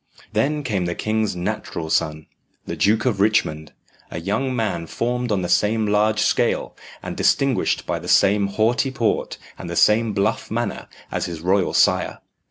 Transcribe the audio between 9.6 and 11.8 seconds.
the same bluff manner, as his royal